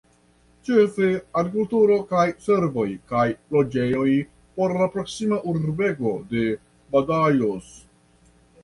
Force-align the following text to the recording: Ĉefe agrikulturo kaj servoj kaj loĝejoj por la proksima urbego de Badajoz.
Ĉefe 0.69 1.09
agrikulturo 1.41 1.97
kaj 2.13 2.23
servoj 2.47 2.87
kaj 3.13 3.27
loĝejoj 3.57 4.09
por 4.57 4.77
la 4.81 4.91
proksima 4.97 5.41
urbego 5.55 6.19
de 6.35 6.49
Badajoz. 6.97 7.71